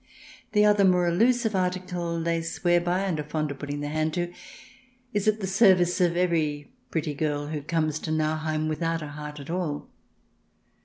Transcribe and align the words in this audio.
The 0.53 0.65
other, 0.65 0.83
more 0.83 1.07
elusive, 1.07 1.55
article 1.55 2.19
they 2.23 2.41
swear 2.41 2.81
by 2.81 3.01
and 3.01 3.19
are 3.19 3.23
fond 3.23 3.51
of 3.51 3.59
putting 3.59 3.81
their 3.81 3.91
hand 3.91 4.15
to, 4.15 4.33
is 5.13 5.27
at 5.27 5.41
the 5.41 5.45
service 5.45 6.01
of 6.01 6.17
every 6.17 6.71
pretty 6.89 7.13
girl 7.13 7.49
who 7.49 7.61
comes 7.61 7.99
to 7.99 8.11
Nauheim 8.11 8.67
without 8.67 9.03
a 9.03 9.09
heart 9.09 9.39
at 9.39 9.51
all 9.51 9.89